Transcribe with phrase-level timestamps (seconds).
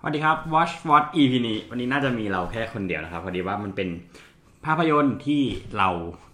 [0.00, 3.88] สวัสดีครับ Watch What EP นี้วันนี้น่าจะมีเราแค่คนเดียวนะครับ พอดีว่ามันเป็น
[4.64, 5.42] ภาพยนตร์ที่
[5.78, 5.88] เรา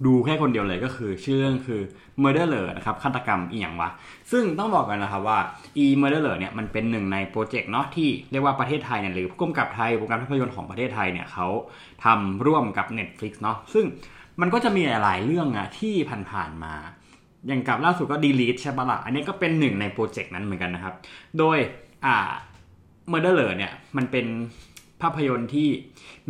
[0.06, 1.80] ดูแค่คนเดียวเลยก็คือ ชื่อเรื่องคือ
[2.22, 3.90] Murderer นะครับฆาตกรรมอีหยังวะ
[4.32, 5.38] ซึ่งต้องบอกกันนะครับว่า
[5.84, 11.46] e Murderer เนี่ยมันเป็นหนึ่งในโปรเจกต์เนาะที่เรียกว่าประเทศไทยเนี่ยหรือผู้กำกับไทยวงการภาพยนตร์ของประเทศไทยเนี่ยเขา
[12.04, 13.84] ทำร่วมกับ Netflix เนาะซึ่ง
[14.40, 15.94] มันก็จะมีหลาย ๆ เรื่องอะที่
[16.30, 16.74] ผ่านๆมา
[17.46, 20.94] อย่างกับล่าสุดก็ Delete ใช่ปะละ่ะอันนี้ก็เป็นหนึ่งในโปรเจกต์นั้นเหมือนกันนะครับ
[21.38, 21.58] โดย
[22.06, 22.16] อ่า
[23.12, 24.26] m u r d e r เนี่ยมันเป็น
[25.02, 25.68] ภาพยนตร์ที่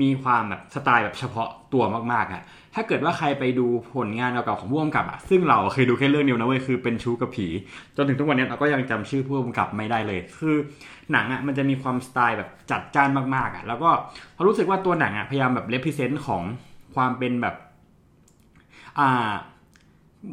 [0.02, 2.42] มีความแบบสไตล์แบบเฉพาะตัวมากๆอะ
[2.74, 7.46] ถ้าเกิดว่าใครไปดูผลงานเก่าๆของผู้กำกับอะซึ่งเราเคยดูแค่เรื่องเดียวนะเว้ยคือเป็นชู้กับผี
[7.96, 10.56] จนถึงทุกวันนี้เราก็ยังจำชื่อผู้กำกับไม่ได้เลย คือ
[11.12, 13.91] หนังอะมันจะมีความสไตล์แบบจัดจ้านมากๆอะแล้วก็
[14.34, 16.43] เรารู้สึกว่าตัวหนังอะพยายามแบบเลพิเซนต์ของ
[16.95, 17.54] ความเป็นแบบ
[18.98, 19.30] อ่า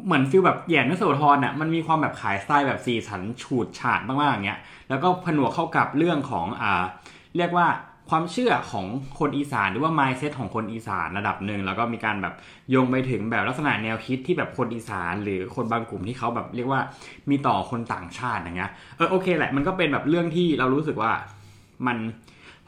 [0.04, 6.82] เหมือน feel แบบแหยมยโสธรอะมันมีความแบบขายสไตล์แบบสีสันฉูดฉาดมากๆอย่างเงี้ยแล้วก็ผนวกเข้ากับเรื่องของอ่า
[7.36, 7.66] เรียกว่า
[8.10, 8.86] ความเชื่อของ
[9.18, 12.34] คนอีสานหรือว่า mindset ของคนอีสานระดับหนึ่งแล้วก็มีการแบบ
[12.70, 16.80] โยงไปถึงแบบลักษณะแนวคิดที่แบบคนอีสาน หรือคนบางกลุ่มที่เขาแบบเรียกว่า
[17.30, 21.12] มีต่อคนต่างชาติอย่างเงี้ยเออโอเคแหละมันก็เป็นแบบเรื่องที่เรารู้สึกว่า
[21.86, 21.96] มัน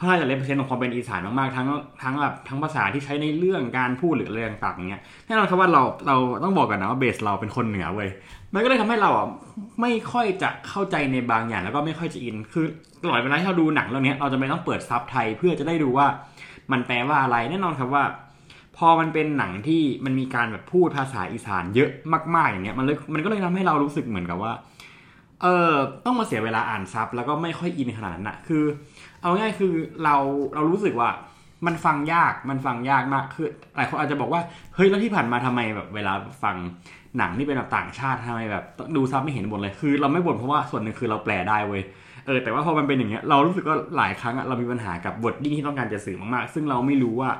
[0.04, 1.66] พระราชเลเปอร์เซ็นต์ของความเป็นอีสานมากๆทั้ง
[2.02, 8.10] ทั้งแบบทั้งภาษาที่ใช้ในเรื่องการพูดหรือเรื่องต่างๆเงี้ยแน่นอนครับว่าเราเราต้องบอกกันนะว่าเบสเราเป็นคนเหนือเว้ย
[8.54, 9.28] มันก็เลยทำให้เราอะ
[9.80, 12.66] ไม่ค่อยจะเข้าใจในบางอย่างแล้วก็ไม่ค่อยจะอิน คือ
[13.02, 16.06] ตลอดเวลาที่เราดูหนังเรื่องนี้เราจะไม่ต้องเปิดซับไทยเพื่อจะได้ดูว่า
[16.72, 18.04] มันแปลว่าอะไรแน่นอนครับว่า
[18.76, 21.90] พอมันเป็นหนังที่มันมีการแบบพูดภาษาอีสานเยอะ
[22.36, 24.52] มากๆอย่างเงี้ยมันเลยมันก็เลยทำให้เรารู้สึกเหมือนกับว่า
[25.44, 25.72] เออ
[26.04, 28.64] ต้องมาเสียเวลาอ่านซับแล้วก็ไม่ค่อยอินขนาดนั้นอะคือ
[29.20, 29.72] เอาง่ายคือ
[30.04, 30.16] เรา
[30.54, 31.10] เรารู้สึกว่า
[31.66, 34.40] มันฟังยากมันฟังยากมากคือหลายคนอาจจะบอกว่า
[34.74, 36.56] เฮ้ยแล้วที่ผ่านมาทำไมแบบเวลาฟัง
[37.18, 38.64] หนังที่เป็นแบบต่างชาติทำไมแบบ
[38.96, 41.82] ดูซับไม่เห็นบ่นเลยคือ เราไม่บ่นเพราะว่าส่วนหนึ่งคือเราแปลได้เว้ย
[42.26, 47.30] เออแต่ว่าพอมันเป็นอย่างเงี้ยเรารู้สึกว่าหลายครั้งอะเรามีปัญหากับบทดิ้งที่ต้องการจะสื่อมากๆ ซึ่งเราไม่รู้ว่า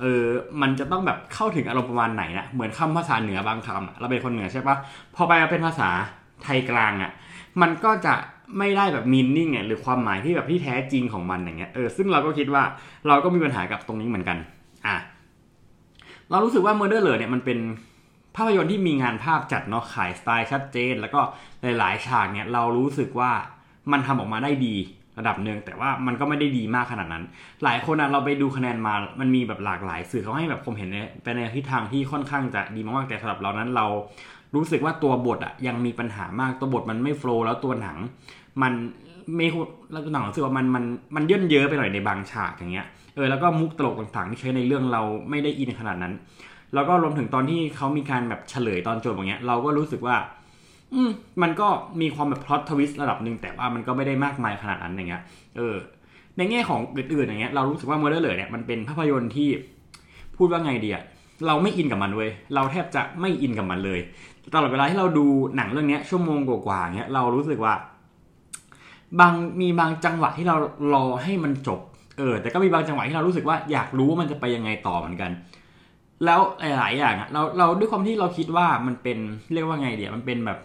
[0.00, 0.24] เออ
[0.62, 4.76] มันจะต้องแบบเข้าถึงอารมณ์ประมาณไหนนะเหมือนคำภาษาเหนือบางคำเราเป็นคนเหนือใช่ปะ
[5.16, 5.88] พอไปเป็นภาษา
[6.44, 7.10] ไทยกลางอะ
[7.62, 8.14] มันก็จะ
[8.58, 12.62] ไม่ได้แบบมีนิ่งหรือความหมายที่แบบที่แท้จริงของมันอย่างเงี้ยเออซึ่งเราก็คิดว่า
[13.08, 14.38] เราก็มีปัญหากับตรงนี้เหมือนกัน
[14.86, 14.96] อะ
[16.30, 17.58] เรารู้สึกว่า Murder เลยเนี่ยมันเป็น
[18.36, 21.20] ภาพยนตร์ที่มีงานภาพจัดเนาะขายสไตล์ชัดเจน แล้วก็
[21.78, 23.30] หลาย ๆ ฉากเนี่ยเรารู้สึกว่า
[23.92, 24.76] มันทำออกมาได้ดี
[25.18, 27.24] ระดับหนึ่งแต่ว่ามันก็ไม่ได้ดีมากขนาดนั้น
[27.64, 30.90] หลายคนนะเราไปดูคะแนนมามันมีแบบหลากหลายสื่อเขาให้แบบผมเห็น
[31.22, 33.86] ไปในทิศทางที่ค่อนข้างจะดีมากๆแต่สำหรับเรานั้นเรา
[34.54, 37.98] รู้สึกว่าตัวบทอะยังมีปัญหามากตัวบทมันไม่โฟล์แล้วตัวหนัง
[38.62, 38.72] มัน
[39.36, 39.46] ไม่
[39.92, 40.84] แล้วตัวหนังรู้สึกว่ามันมัน
[41.14, 46.14] มันย่นเยอะไปหน่อยในบางฉากอย่างเงี้ยเออแล้วก็มุกตลกต่างๆที่ใช้ในเรื่องเราไม่ได้อินขนาดนั้น
[46.74, 50.16] แล้วก็รวมถึงตอนที่เขามีการแบบเฉลยตอนจบอย่างเงี้ย เราก็รู้สึกว่า
[50.94, 51.10] อืม
[51.42, 51.68] มันก็
[52.00, 55.22] มีความแบบ plot twist ระดับหนึ่งแต่ว่ามันก็ไม่ได้มากมายขนาดนั้นอย่างเงี้ย
[55.56, 55.76] เออ
[56.36, 59.48] ในแง่ของอื่นๆอย่างเงี้ยเรารู้สึกว่าเมอร์เด้อเหรอเนี่ยมันเป็นภาพยนตร์ที่
[60.36, 61.04] พูดว่าไงดีอะ
[61.46, 64.00] เราไม่อินกับมันเว้ยเราแทบจะไม่อินกับมันเลย
[64.54, 67.74] ตลอดเวลาที่เราดูหนังเรื่องนี้ชั่วโมงกว่าๆเงี้ยเรารู้สึกว่า
[69.20, 70.56] บางมีบางจังหวะที่เรา
[70.94, 71.80] รอให้มันจบ
[72.18, 75.30] เออ แต่ก็มีบางจังหวะที่เรารู้สึกว่าอยากรู้ว่ามันจะไปยังไงต่อเหมือนกัน
[76.24, 76.40] แล้ว
[76.78, 79.18] หลายๆอย่างอะเราเราด้วยความที่เราคิดว่ามันเป็น
[79.52, 80.58] เรียกว่าไงเดี๋ยวมันเป็นแบบ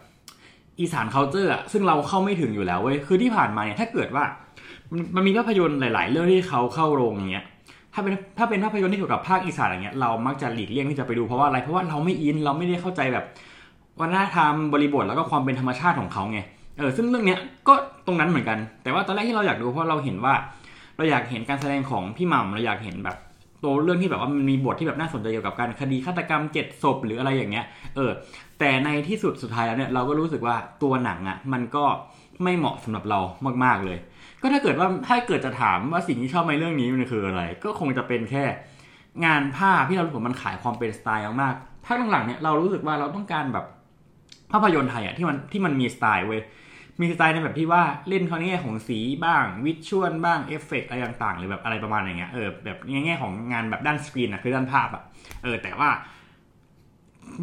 [0.79, 4.23] อีสานเคาน์เจอร์อะซึ่งเราเข้าไม่ถึงอยู่แล้วเว้ยคือที่ผ่านมาเนี่ยถ้าเกิดว่า
[5.15, 7.45] มันมีภาพยนตร์หลาย ๆ เรื่องที่เขาเข้าโรงอย่างเงี้ย
[7.95, 13.25] ถ้าเป็นถ้าเป็นภาพยนตร์ที่เกี่ยวกับภาคอีสานอย่างเงี้ยเรามักจะหลีกเลี่ยงที่จะไปดูเพราะว่าอะไรเพราะว่าเราไม่อินเราไม่ได้เข้าใจแบบ
[14.00, 16.39] วัฒนธรรมบริบทแล้วก็ความเป็นธรรมชาติของเขาไง
[16.78, 17.73] เออซึ่งเรื่องเนี้ยก็
[18.05, 20.34] ตรงนั้นเหมือนกัน แต่ว่าตอนแรกที่เราอยากดูเพราะเราเห็นว่า
[20.97, 23.17] เราอยากเห็นการแสดงของพี่หม่ำเราอยากเห็นแบบ
[23.63, 28.11] ตัวเรื่องที่แบบว่ามันมีบทที่แบบน่าสนใจเกี่ยวกับการคดีฆาตกรรมเจ็ดศพหรืออะไรอย่างเงี้ย เออ
[28.59, 31.85] แต่ในที่สุดสุดท้ายแล้วเนี่ยเราก็รู้สึกว่าตัวหนังอะมันก็
[32.44, 33.19] ไม่เหมาะสำหรับเรา
[33.63, 33.97] มากๆเลย
[34.45, 38.44] ก็ถ้าเกิดว่าถ้าเกิดจะถามว่าสิ่งที่ชอบในเรื่องนี้มันคืออะไร ก็คงจะเป็นแค่
[39.25, 43.66] งานภาพที่เรารู้สึกมันขายความเป็นสไตล์มากๆพักหลังๆเนี่ยเรารู้สึกว่าเราต้องการแบบ
[44.51, 46.41] ภาพยนตร์ไทยอะที่มันที่มันมีสไตล์เว้ย
[47.00, 55.03] มีสไตล์ในแบบที่ว่าเล่นเขาในแง่ของสีบ้าง visual บ้างเอฟเฟกอะไรต่างๆหรือแบบอะไรประมาณอย่างเงี้ยเออแบบในแง่ของงานแบบด้านสกรีนอะคือด้านภาพอะ
[55.43, 55.90] เออแต่ว่า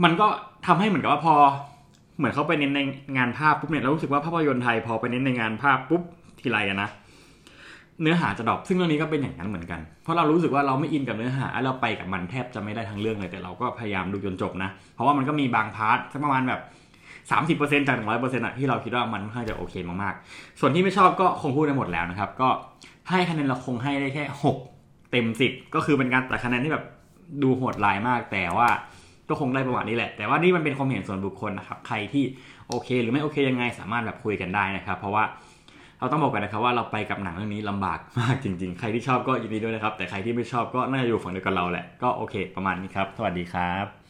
[0.04, 0.26] มันก็
[0.66, 1.34] ทำให้เหมือนกับว่าพอ
[2.16, 2.80] เหมือนเขาไปเน้นใน
[3.16, 6.02] งานภาพปุ๊บเนี่ยเรารู้สึกว่าภาพยนตร์ไทยพอไปเน้นในงานภาพปุ๊บ
[6.40, 6.88] ทีไรนะ
[8.02, 16.60] เนื้อหาจะ drop ซึ่งเรื่องนี้ก็เป็นอย่างนั้นเหมือนกัน เพราะเรารู้สึกว่าเราไม่อินกับเนื้อหาเราไปกับมันแทบจะไม่ได้ทั้งเรื่องเลยแต่เราก็พยายามดูจนจบนะ เพราะว่ามันก็มีบาง part สักประมาณแบบ
[17.30, 22.48] สามสิบเปอร์เซ็นต์จากหนึ่งร้อยเปอร์เซ็นต์อะที่เราคิดว่ามันค่อนข้างจะโอเคมากๆ ส่วนที่ไม่ชอบก็คงพูดไปหมดแล้วนะครับ ก็
[23.10, 24.56] ให้คะแนนเราคงให้ได้แค่หก
[25.10, 26.84] เต็มสิบก็คือเป็นการตัดคะแนนที่แบบ
[27.42, 28.68] ดูโหดร้ายมาก แต่ว่า
[29.28, 32.24] ก็คงได้ประมาณนี้แหละ แต่ว่านี่มันเป็นความเห็นส่วนบุคคลนะครับ ใครที่
[32.68, 35.24] โอเค หรือไม่โอเคยังไงสามารถแบบคุยกันได้นะครับ เพราะว่า
[36.02, 44.01] เราต้องบอกกันนะครับว่าเราไปกับหนังเรื่องนี้ลำบากมากจริง ๆ ใครที่ชอบก็ยินดีด้วยนะครับ แต่ใครที่ไม่ชอบก็น่าจะอยู่ฝั่งเดียวกับเราแหละ ก็โอเค ประมาณนี้ครับ สวัสดีครับ